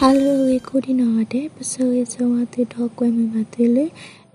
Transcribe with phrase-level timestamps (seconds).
[0.00, 3.86] ဟာလိုဝေကိုဒီနော်တဲ့ပစိုးရဆုံးဝတိတော့ကွဲမိပါသေးလေ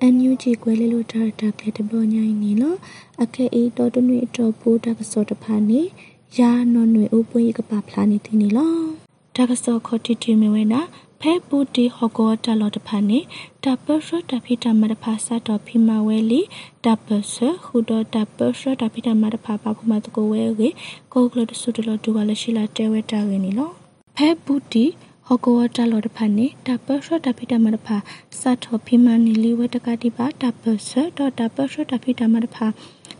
[0.01, 2.77] အန်ယူဂျီကွဲလေလို့တာတာကလေးတဘောညိုင်းနေလို့
[3.23, 5.81] အခဲအေးတော်တနွေတော့ပိုးတကစောတဖာနေ
[6.37, 8.81] ရာနော်နွေဥပွေးကပါဖလာနေတင်နေလို့
[9.35, 10.81] တကစောခေါ်တီတီမီဝဲနာ
[11.21, 13.19] ဖဲပူတီဟောကောတလောတဖာနေ
[13.63, 16.41] တပရတဖိတမတဖာစတော်ဖိမဝဲလီ
[16.85, 20.69] တပဆခုဒတပရတဖိတမတဖာပါဖမတကိုဝဲဝေ
[21.13, 23.71] ကိုကလတဆုတလောဒူဝါလရှိလာတဲဝဲတာရင်းနီလော
[24.15, 24.85] ဖဲပူတီ
[25.31, 27.97] ဟကောတလောတဖာနေတပရတဖိတမတဖာ
[28.39, 32.65] စထောဖိမနီလီဝတကတိပါတပဆတော့တပရတဖိတမတဖာ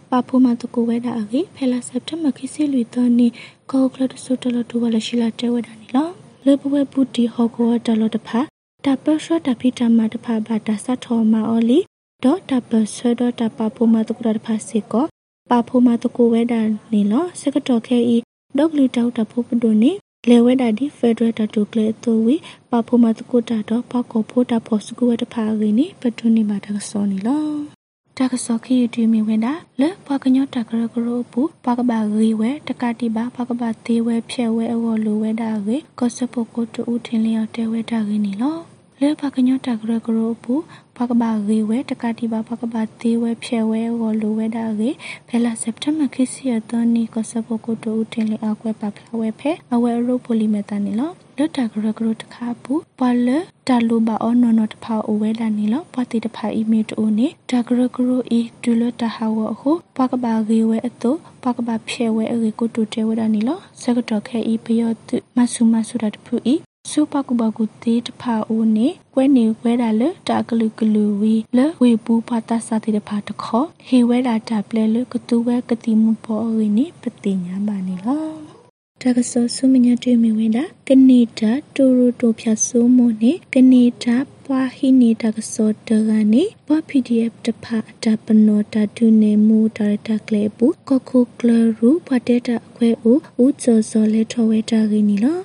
[0.10, 3.28] ပါဖူမတကိုဝဲတာအကြီးဖဲလာစက်တမခိစီလူတော်နေ
[3.72, 6.10] ကောကလတဆုတလောဒူဝါလရှိလာတဲဝဲတာနီလော
[6.46, 8.40] လေပဝဲပူတီဟကောတလောတဖာ
[8.86, 11.80] တပရတဖိတမတဖာဘာတာစထောမာအောလီ
[12.24, 15.06] ဒေါ်တပဆဒေါ်တပဖူမတကိုတဖာစီကော
[15.50, 18.18] ပါဖူမတကိုဝဲတာနီလောစကတော်ခဲဤ
[18.58, 19.92] ဒေါကလီတောက်တဖူပဒိုနေ
[20.30, 22.36] လေဝဲတာဒီဖက်ဒရယ်တတူကလေတူဝီ
[22.70, 27.46] ပဖိုမတကုတာတော့ပကောဖိုတာဖောစကူဝတဖာရင်းနိပတွနေမှာတကစောနေလော
[28.18, 38.71] တကစောခီတီမီဝင်တာလေပကညောတကရကရောပူပကဘာရီဝဲတကတိပါပကဘာသေးဝဲဖြဲဝဲအဝလိုဝဲတာရေကောစပုကိုတူဦးထင်းလျော်တဲဝဲတာရင်းနိလော
[39.04, 40.54] လေပကညောတကရကရောပူ
[40.98, 44.90] ပကဘာရီဝဲတကတိပါပကဘာသေးဝဲဖြဲဝဲဝလိုဝဲတာရေ
[45.28, 53.30] ဖဲလာစက်တမ်ဘာခီစီယတနီကောစပုကိုတူဦးထင်းလျော်အကွဲပါဖလာဝဲဖဲအဝဲရိုပိုလီမက်တာနီလောလွတ်တာကရကရတခါပူပွာလ
[53.68, 61.12] တာလူပါအောနော်နော်တဖာအိုဝဲလာနီလောပွာတိတဖာအီမီတိုနေတာကရကရအီဒူလတာဟာဝအခုပွာကဘာဂေဝဲအတု
[61.44, 66.56] ပွာကဘာဖျဲဝဲအရေကိုတူတဲဝဲတာနီလောစကတော့ခဲအီပယောတုမဆူမဆူတာတဖူအီ
[66.90, 78.26] စူပကူဘကူတေတဖာအိုနေကွဲနေဝဲတာလတာကလူကလူဝီလဝေပူပါတာစာတိတဖာတခောဟေဝဲတာတာပလဲလကတူဝဲကတိမှုပေါ်အင်းနေပတိညာပါနေလော
[79.02, 95.40] တကဆောဆုမညာတွေ့မြင်ဝင်တာကနေဒါတူရူတိုဖြတ်ဆိုးမနေကနေဒါပွာဟိနေတကဆောတကနေဘ PDF တဖအတပနောတတုနေမူဒါရတာကလေပူကခုကလရူဖတဲ့တာအခွဲဦးဦးစောစောလဲထော်ဝဲတာကင်းနီလော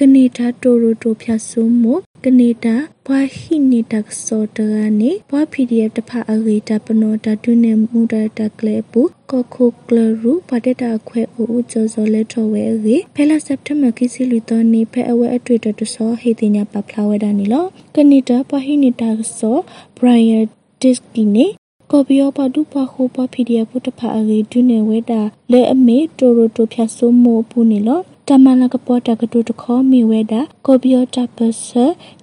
[0.00, 1.84] ကနေဒါတိုရိုတိုဖြတ်ဆိုးမ
[2.24, 2.76] ကနေဒါ
[3.06, 19.58] ဘွာဟိနေတက်စောတကနေဘွာ PDF တဖအဂေတပနောတတုနေမူဒတကလေပူကခုကလရူပဒတာခွဲအိုကျော်စောလက်ထော်ဝဲရေဖဲလာစက်တမ်ဘာကိစီလူတော်နေဖဲအဝဲအတွေ့တတဆောဟေတင်ညာပပလာဝဲတာနေလောကနေဒါဘွာဟိနေတက်စော
[19.96, 20.40] ဘရိုင်ယာ
[20.82, 21.46] ဒစ်ကီနေ
[21.90, 25.20] ကော်ပီယောပါဒူပါခိုပါ PDF ပုတဖအဂေဒုနေဝဲတာ
[25.52, 31.68] လဲအမေတိုရိုတိုဖြတ်ဆိုးမို့ပူနေလော တမလကပေါ်တကတူတခေါမီဝဲတာကိုဘီယောတပစ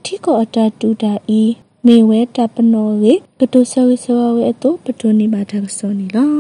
[0.04, 1.42] ထီကိုအတတူတာဤ
[1.86, 6.32] မေဝဲတပနောလေကတုဆဝိဆဝဝဲအတုပတုနိဘာတကစောနီလော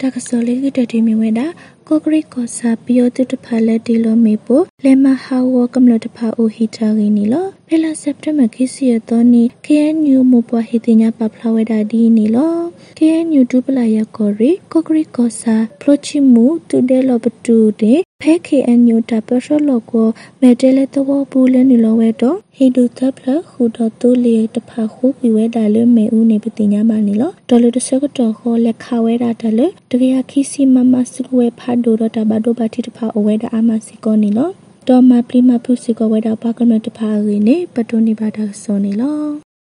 [0.00, 1.46] တကစောလေးကတတိမီဝဲတာ
[1.90, 12.56] ကိုဂရိကောစာပီယောတတဖာလက်တီလိုမေပိုလေမဟာဝကမလတဖာအိုဟီတာဂီနီလောဖဲလာစက်တမခိစီယတောနီ KNU မပွားဟီတင်ညာပပလာဝဲတာဒီနီလော
[12.98, 20.08] KNU ဒူပလာယကိုရီကိုဂရိကောစာပရိုချီမူတူဒဲလောပတူတဲ့ဖဲ KNU တပရလောကို
[20.40, 34.50] မေတဲလေတော့ဘူးလဲနီလောဝဲတော့ဟီဒူသပလခုတော့တူလီတဖာခုပြီးဝဲတာလဲမေဦးနေပတိညာမနီလောဒေါ်လတဆကတော့ခေါ်လက်ခဝဲတာတလဲတကယ်ခိစီမမစလွဲဖာဒိုရတာဘဒိုဘာတိတဖာအဝဲတာအမစီကောနီလော
[34.88, 39.20] တော်မပလီမဖုစီကောဝဲတာပါကမတဖာရင်းနေပတိုနေပါတာစောနေလော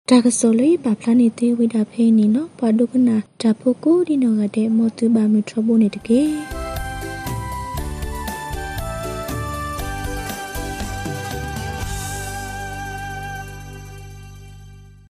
[0.09, 6.21] တာကစောလေးပါဖလာနေသေးဝိတာဖေးနီနော်ဘာဒုကနာတဖို့ကိုဒီနော်ကတဲ့မောတူပါမီထရဘိုနေတကေ